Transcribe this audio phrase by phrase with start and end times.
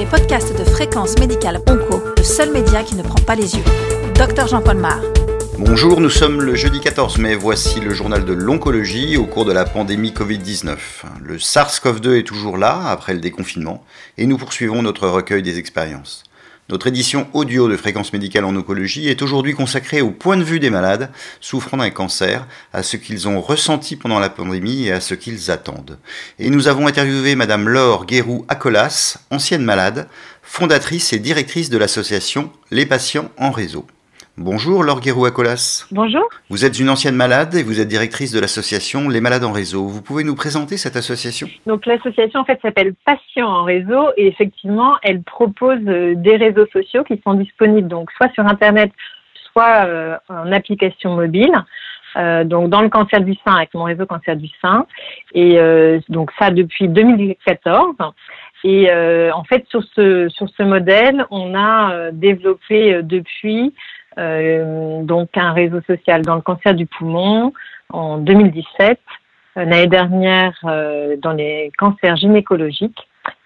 [0.00, 3.64] les podcasts de Fréquence Médicale Onco, le seul média qui ne prend pas les yeux.
[4.14, 4.98] Docteur Jean-Paul Mar.
[5.58, 9.52] Bonjour, nous sommes le jeudi 14 mai, voici le journal de l'oncologie au cours de
[9.52, 10.78] la pandémie Covid-19.
[11.22, 13.84] Le SARS-CoV-2 est toujours là après le déconfinement
[14.16, 16.24] et nous poursuivons notre recueil des expériences.
[16.70, 20.60] Notre édition audio de Fréquence médicale en oncologie est aujourd'hui consacrée au point de vue
[20.60, 21.10] des malades
[21.40, 25.50] souffrant d'un cancer, à ce qu'ils ont ressenti pendant la pandémie et à ce qu'ils
[25.50, 25.98] attendent.
[26.38, 30.06] Et nous avons interviewé Madame Laure Guérou-Acolas, ancienne malade,
[30.44, 33.84] fondatrice et directrice de l'association Les patients en réseau.
[34.36, 35.86] Bonjour Laure Guérou-Acolas.
[35.90, 36.26] Bonjour.
[36.48, 39.86] Vous êtes une ancienne malade et vous êtes directrice de l'association Les Malades en Réseau.
[39.86, 41.48] Vous pouvez nous présenter cette association?
[41.66, 46.66] Donc l'association en fait s'appelle Patients en Réseau et effectivement elle propose euh, des réseaux
[46.72, 48.92] sociaux qui sont disponibles donc soit sur internet,
[49.52, 51.52] soit euh, en application mobile.
[52.16, 54.86] Euh, donc dans le cancer du sein avec mon réseau cancer du sein
[55.32, 55.60] et
[56.08, 57.94] donc ça depuis 2014
[58.64, 58.90] et
[59.32, 63.72] en fait sur ce sur ce modèle on a développé depuis
[64.16, 67.52] donc un réseau social dans le cancer du poumon
[67.92, 68.98] en 2017,
[69.56, 72.98] euh, l'année dernière euh, dans les cancers gynécologiques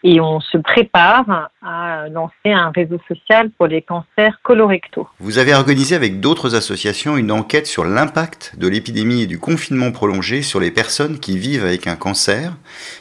[0.04, 5.08] et on se prépare à lancer un réseau social pour les cancers colorectaux.
[5.18, 9.90] Vous avez organisé avec d'autres associations une enquête sur l'impact de l'épidémie et du confinement
[9.92, 12.52] prolongé sur les personnes qui vivent avec un cancer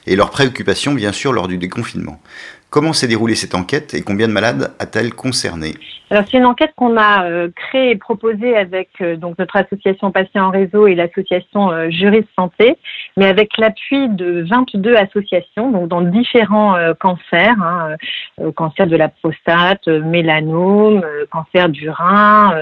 [0.07, 2.19] et leurs préoccupations bien sûr lors du déconfinement.
[2.73, 5.73] Comment s'est déroulée cette enquête et combien de malades a-t-elle concerné
[6.09, 10.09] Alors c'est une enquête qu'on a euh, créée et proposée avec euh, donc notre association
[10.09, 12.75] Patients en Réseau et l'association euh, Juriste Santé,
[13.15, 17.95] mais avec l'appui de 22 associations donc dans différents cancers, hein,
[18.55, 22.55] cancer de la prostate, mélanome, cancer du rein,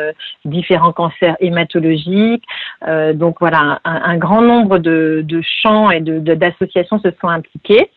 [0.43, 2.43] différents cancers hématologiques.
[3.13, 7.89] donc voilà, un, grand nombre de, champs et d'associations se sont impliqués.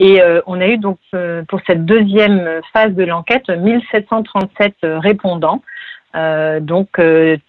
[0.00, 4.98] Et euh, on a eu donc euh, pour cette deuxième phase de l'enquête 1737 euh,
[4.98, 5.62] répondants.
[6.60, 7.00] donc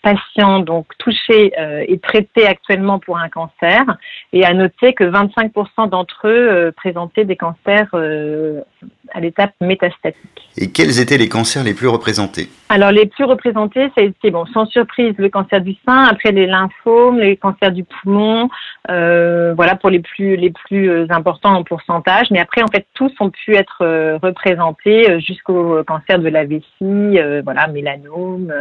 [0.01, 1.51] patients donc touchés
[1.91, 3.83] et traités actuellement pour un cancer
[4.31, 7.91] et à noter que 25% d'entre eux présentaient des cancers
[9.13, 10.49] à l'étape métastatique.
[10.57, 14.31] Et quels étaient les cancers les plus représentés Alors les plus représentés, ça a été
[14.31, 18.49] bon, sans surprise le cancer du sein, après les lymphomes, les cancers du poumon,
[18.89, 22.29] euh, voilà pour les plus les plus euh, importants en pourcentage.
[22.31, 27.19] Mais après en fait tous ont pu être euh, représentés jusqu'au cancer de la vessie,
[27.43, 28.51] voilà mélanome,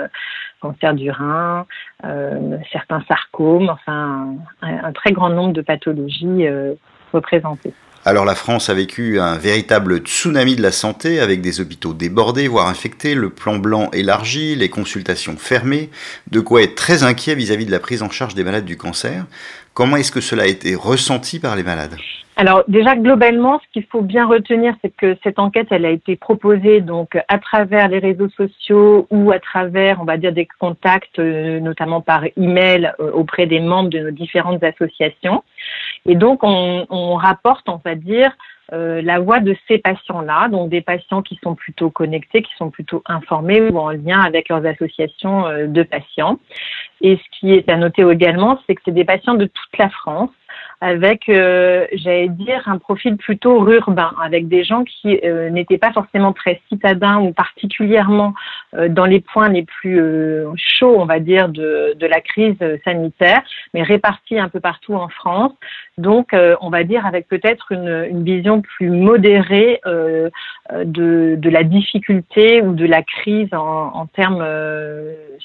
[0.60, 1.66] cancer du rein,
[2.72, 6.46] certains sarcomes, enfin un, un, très grand nombre de pathologies
[7.12, 7.74] représentées.
[8.04, 12.48] Alors la France a vécu un véritable tsunami de la santé avec des hôpitaux débordés,
[12.48, 15.88] voire infectés, le plan blanc élargi, les consultations fermées,
[16.28, 19.26] de quoi être très inquiet vis-à-vis de la prise en charge des malades du cancer.
[19.74, 21.96] Comment est-ce que cela a été ressenti par les malades
[22.36, 26.16] alors déjà globalement, ce qu'il faut bien retenir, c'est que cette enquête, elle a été
[26.16, 31.18] proposée donc à travers les réseaux sociaux ou à travers, on va dire, des contacts,
[31.18, 35.44] euh, notamment par email euh, auprès des membres de nos différentes associations.
[36.06, 38.32] Et donc on, on rapporte, on va dire,
[38.72, 42.70] euh, la voix de ces patients-là, donc des patients qui sont plutôt connectés, qui sont
[42.70, 46.38] plutôt informés ou en lien avec leurs associations de patients.
[47.00, 49.90] Et ce qui est à noter également, c'est que c'est des patients de toute la
[49.90, 50.30] France
[50.82, 55.92] avec, euh, j'allais dire, un profil plutôt urbain, avec des gens qui euh, n'étaient pas
[55.92, 58.34] forcément très citadins ou particulièrement
[58.74, 60.00] euh, dans les points les plus
[60.56, 63.42] chauds, on va dire, de, la crise sanitaire,
[63.72, 65.52] mais répartis un peu partout en France.
[65.98, 72.74] Donc, on va dire avec peut-être une, vision plus modérée de, de, la difficulté ou
[72.74, 74.44] de la crise en, en termes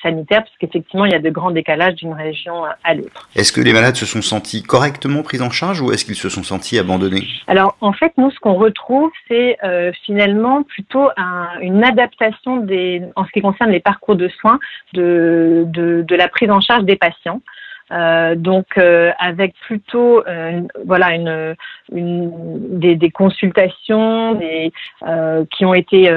[0.01, 3.29] sanitaires, parce qu'effectivement, il y a de grands décalages d'une région à l'autre.
[3.35, 6.29] Est-ce que les malades se sont sentis correctement prise en charge ou est-ce qu'ils se
[6.29, 11.09] sont sentis abandonnés Alors en fait, nous, ce qu'on retrouve, c'est euh, finalement plutôt
[11.61, 12.65] une adaptation
[13.15, 14.59] en ce qui concerne les parcours de soins
[14.93, 17.41] de la prise en charge des patients.
[17.91, 21.55] Euh, donc euh, avec plutôt euh, voilà une,
[21.93, 24.73] une des, des, consultations des,
[25.51, 26.11] qui ont été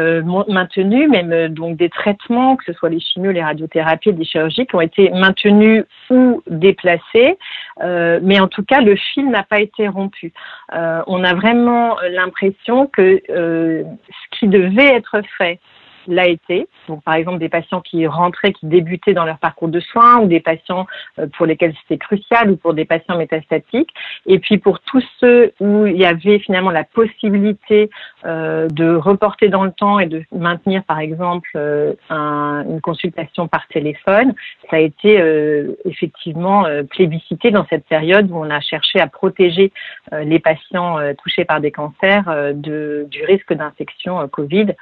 [0.48, 4.74] maintenues, même donc des traitements, que ce soit les chimios, les radiothérapies, les chirurgies, qui
[4.74, 7.39] ont été maintenus ou déplacés,
[7.80, 10.33] mais en tout cas le fil n'a pas été rompu.
[10.72, 15.60] on a vraiment l'impression que ce qui devait être fait
[16.06, 16.68] l'a été.
[16.88, 20.26] Donc, par exemple, des patients qui rentraient, qui débutaient dans leur parcours de soins, ou
[20.26, 20.86] des patients
[21.18, 23.91] euh, pour lesquels c'était crucial, ou pour des patients métastatiques.
[24.26, 27.91] Et puis pour tous ceux où il y avait finalement la possibilité
[28.25, 33.49] euh, de reporter dans le temps et de maintenir, par exemple, euh, un, une consultation
[33.49, 34.34] par téléphone,
[34.71, 35.21] ça a été
[35.84, 39.72] effectivement plébiscité dans cette période où on a cherché à protéger
[40.13, 42.25] les patients touchés par des cancers
[42.55, 44.75] de, du risque d'infection Covid.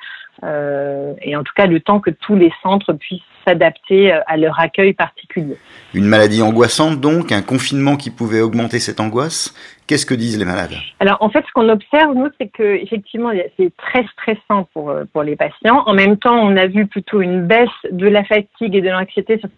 [0.44, 4.36] Euh, et en tout cas le temps que tous les centres puissent s'adapter euh, à
[4.36, 5.56] leur accueil particulier.
[5.94, 9.54] Une maladie angoissante donc, un confinement qui pouvait augmenter cette angoisse.
[9.88, 13.32] Qu'est-ce que disent les malades Alors en fait, ce qu'on observe nous, c'est que effectivement,
[13.56, 15.82] c'est très stressant pour euh, pour les patients.
[15.86, 19.38] En même temps, on a vu plutôt une baisse de la fatigue et de l'anxiété
[19.38, 19.48] sur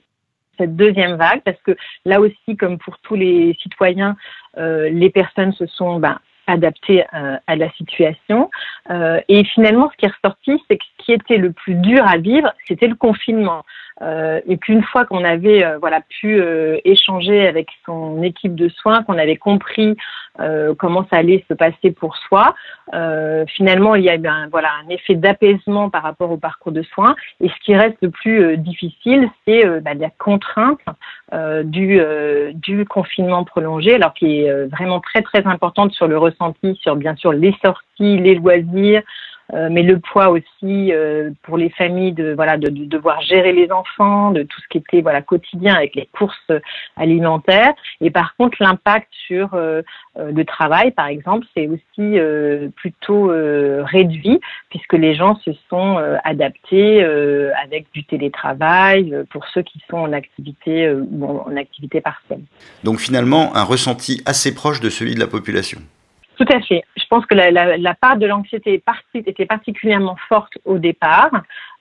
[0.56, 4.14] cette deuxième vague, parce que là aussi, comme pour tous les citoyens,
[4.56, 8.50] euh, les personnes se sont ben, adapté euh, à la situation.
[9.28, 12.52] Et finalement, ce qui est ressorti, c'est que qui était le plus dur à vivre,
[12.66, 13.64] c'était le confinement.
[14.02, 18.70] Euh, et qu'une fois qu'on avait euh, voilà pu euh, échanger avec son équipe de
[18.70, 19.96] soins, qu'on avait compris
[20.78, 22.54] comment ça allait se passer pour soi,
[23.48, 27.14] finalement il y a un, voilà un effet d'apaisement par rapport au parcours de soins.
[27.42, 30.80] Et ce qui reste le plus difficile, c'est bah, la contrainte
[31.64, 32.00] du
[32.54, 37.16] du confinement prolongé, alors qui est vraiment très très importante sur le ressenti, sur bien
[37.16, 39.02] sûr les sorties, les loisirs.
[39.54, 43.52] Euh, mais le poids aussi euh, pour les familles de voilà de, de, devoir gérer
[43.52, 46.52] les enfants, de tout ce qui était voilà quotidien avec les courses
[46.96, 47.72] alimentaires.
[48.00, 49.82] Et par contre, l'impact sur euh,
[50.16, 52.18] le travail, par exemple, c'est aussi
[52.76, 53.30] plutôt
[53.84, 57.02] réduit puisque les gens se sont adaptés
[57.62, 62.42] avec du télétravail pour ceux qui sont en activité ou en activité partielle.
[62.84, 65.80] Donc finalement, un ressenti assez proche de celui de la population.
[66.40, 66.82] Tout à fait.
[66.96, 68.82] Je pense que la, la, la part de l'anxiété
[69.14, 71.30] était particulièrement forte au départ.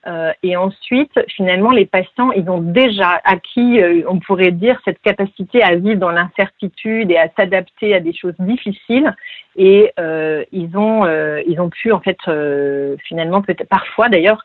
[0.06, 5.00] Euh, et ensuite, finalement, les patients, ils ont déjà acquis, euh, on pourrait dire, cette
[5.00, 9.14] capacité à vivre dans l'incertitude et à s'adapter à des choses difficiles.
[9.56, 14.44] Et euh, ils ont, euh, ils ont pu, en fait, euh, finalement, peut-être parfois d'ailleurs,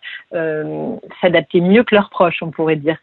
[1.19, 2.97] s'adapter mieux que leurs proches, on pourrait dire.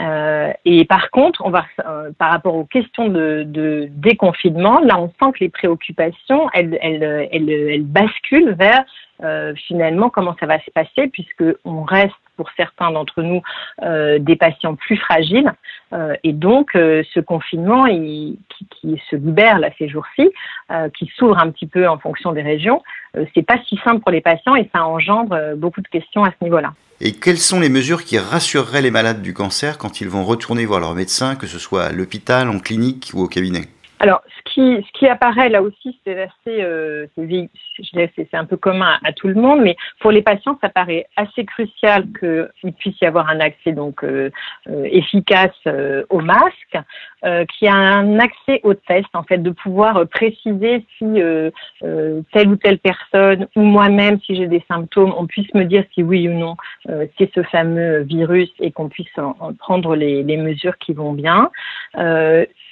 [0.00, 4.98] Euh, et par contre, on va, euh, par rapport aux questions de, de, déconfinement, là,
[4.98, 8.84] on sent que les préoccupations, elles, elles, elles, elles basculent vers
[9.22, 13.42] euh, finalement comment ça va se passer, puisque on reste pour certains d'entre nous
[13.82, 15.52] euh, des patients plus fragiles,
[15.92, 20.30] euh, et donc ce confinement il, qui, qui, se libère là ces jours-ci,
[20.96, 22.82] qui s'ouvre un petit peu en fonction des régions,
[23.34, 26.42] c'est pas si simple pour les patients et ça engendre beaucoup de questions à ce
[26.44, 26.72] niveau-là.
[27.02, 30.64] Et quelles sont les mesures qui rassureraient les malades du cancer quand ils vont retourner
[30.64, 33.68] voir leur médecin, que ce soit à l'hôpital, en clinique ou au cabinet?
[34.00, 39.12] Alors, ce ce qui apparaît là aussi, c'est assez, euh, c'est un peu commun à,
[39.12, 43.28] tout le monde, mais pour les patients, ça paraît assez crucial qu'il puisse y avoir
[43.28, 44.30] un accès donc euh,
[44.68, 46.78] euh efficace euh, au masque,
[47.24, 51.06] euh, qu'il y a un accès au test, en fait, de pouvoir préciser si
[52.32, 56.02] telle ou telle personne ou moi-même, si j'ai des symptômes, on puisse me dire si
[56.02, 56.56] oui ou non
[57.18, 61.50] c'est ce fameux virus et qu'on puisse en, en prendre les, mesures qui vont bien.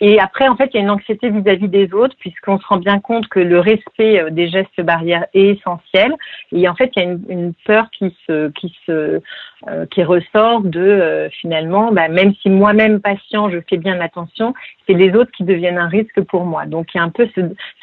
[0.00, 2.78] et après, en fait, il y a une anxiété vis-à-vis des autres, puisqu'on se rend
[2.78, 6.14] bien compte que le respect euh, des gestes barrières est essentiel.
[6.52, 9.20] Et en fait, il y a une, peur qui se, qui se,
[9.68, 14.54] euh, qui ressort de euh, finalement, bah, même si moi-même patient, je fais bien attention,
[14.86, 16.66] c'est les autres qui deviennent un risque pour moi.
[16.66, 17.28] Donc il y a un peu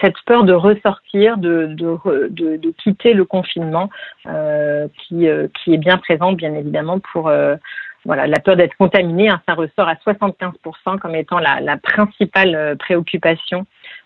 [0.01, 3.89] cette peur de ressortir, de, de, de, quitter le confinement,
[4.23, 7.29] qui, qui est bien présente, bien évidemment, pour
[8.05, 13.65] voilà, la peur d'être contaminé, hein, ça ressort à 75% comme étant la, principale préoccupation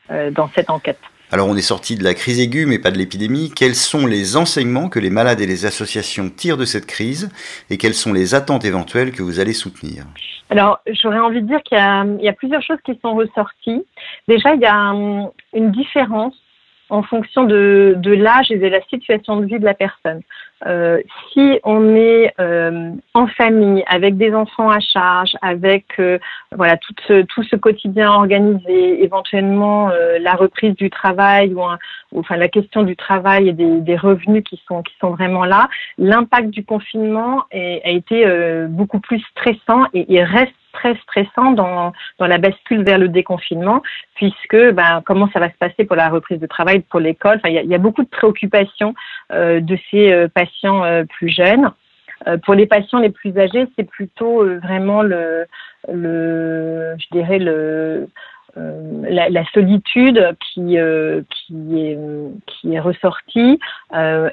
[0.09, 0.99] dans cette enquête.
[1.31, 3.51] Alors on est sorti de la crise aiguë mais pas de l'épidémie.
[3.55, 7.29] Quels sont les enseignements que les malades et les associations tirent de cette crise
[7.69, 10.05] et quelles sont les attentes éventuelles que vous allez soutenir?
[10.49, 13.85] Alors j'aurais envie de dire qu'il y, y, a plusieurs choses qui sont ressorties.
[14.27, 16.33] Déjà il y a hum, une différence
[16.89, 20.21] en fonction de, de l'âge et de la situation de vie de la personne.
[20.65, 20.99] Euh,
[21.31, 26.19] si on est euh, en famille, avec des enfants à charge, avec euh,
[26.51, 31.61] voilà tout ce, tout ce quotidien organisé, éventuellement euh, la reprise du travail ou,
[32.17, 35.69] enfin la question du travail et des, des, revenus qui sont qui sont vraiment là,
[35.97, 41.51] l'impact du confinement est, a été euh, beaucoup plus stressant et il reste très stressant
[41.51, 43.81] dans, dans la bascule vers le déconfinement,
[44.15, 47.37] puisque ben, comment ça va se passer pour la reprise de travail, pour l'école?
[47.37, 48.93] Enfin, il y a, beaucoup de préoccupations
[49.31, 51.71] euh, de ces euh, patients euh, plus jeunes.
[52.43, 55.45] Pour les patients les plus âgés, c'est plutôt vraiment le,
[55.87, 58.09] le, je dirais le
[58.55, 60.77] la, la, solitude qui
[61.29, 61.97] qui est
[62.47, 63.59] qui est ressortie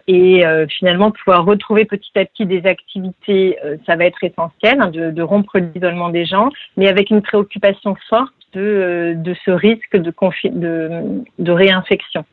[0.06, 5.10] et finalement pouvoir retrouver petit à petit des activités, ça va être essentiel hein, de,
[5.10, 10.12] de rompre l'isolement des gens, mais avec une préoccupation forte de, de ce risque de,
[10.50, 12.24] de, de réinfection,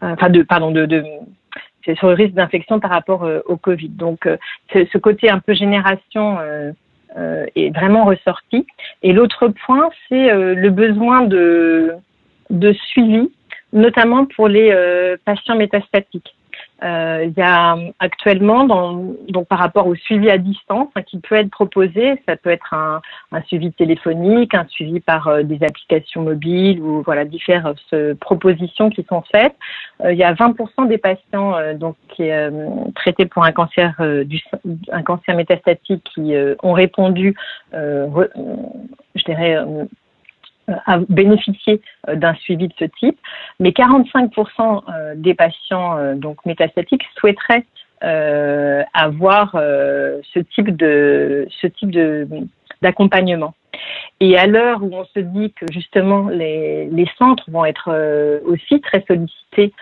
[0.00, 1.04] enfin de pardon de, de
[1.84, 3.88] c'est sur le risque d'infection par rapport euh, au Covid.
[3.88, 4.36] Donc, euh,
[4.72, 6.72] ce côté un peu génération euh,
[7.16, 8.66] est vraiment ressorti.
[9.02, 11.92] Et l'autre point, c'est le besoin de,
[12.50, 13.30] de suivi,
[13.72, 14.72] notamment pour les
[15.24, 16.34] patients métastatiques.
[16.82, 21.18] Euh, il y a actuellement, dans, donc par rapport au suivi à distance hein, qui
[21.18, 25.62] peut être proposé, ça peut être un, un suivi téléphonique, un suivi par euh, des
[25.62, 29.54] applications mobiles ou voilà différentes euh, propositions qui sont faites.
[30.04, 32.30] il y a 20% des patients donc qui
[32.94, 33.94] traités pour un cancer
[34.24, 34.40] du
[34.90, 37.34] un cancer métastatique qui ont répondu,
[37.72, 39.58] je dirais
[41.08, 43.18] bénéficier euh, d'un suivi de ce type,
[43.58, 47.64] mais 45% euh, des patients euh, donc métastatiques souhaiteraient
[48.94, 52.26] avoir ce type de ce type de
[52.80, 53.52] d'accompagnement.
[54.20, 58.80] Et à l'heure où on se dit que justement les, les centres vont être aussi
[58.80, 59.74] très sollicités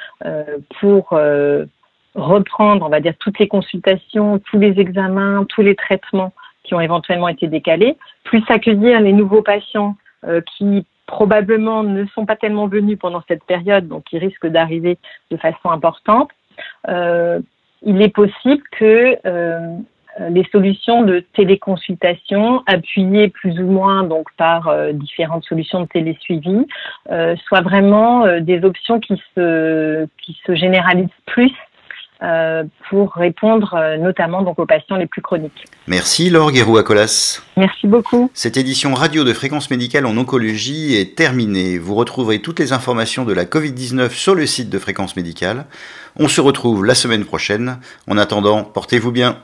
[0.81, 1.17] pour
[2.17, 6.33] reprendre, on va dire, toutes les consultations, tous les examens, tous les traitements
[6.65, 10.08] qui ont éventuellement été décalés, plus accueillir les nouveaux patients euh,
[10.57, 14.99] qui probablement ne sont pas tellement venus pendant cette période, donc qui risquent d'arriver
[15.31, 16.31] de façon importante,
[16.89, 17.41] euh,
[17.83, 19.77] il est possible que euh,
[20.31, 26.67] les solutions de téléconsultation, appuyées plus ou moins donc par différentes solutions de télésuivi,
[27.47, 31.68] soient vraiment des options qui se qui se généralisent plus euh,
[32.91, 35.67] pour répondre euh, notamment donc aux patients les plus chroniques.
[35.87, 37.43] Merci Laure Guérou-Acolas.
[37.57, 38.31] Merci beaucoup.
[38.35, 41.79] Cette édition radio de fréquence médicale en oncologie est terminée.
[41.79, 45.67] Vous retrouverez toutes les informations de la Covid-19 sur le site de fréquence médicale.
[46.17, 47.79] On se retrouve la semaine prochaine.
[48.09, 49.37] En attendant, portez-vous bien.